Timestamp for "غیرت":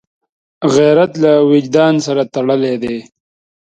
0.75-1.11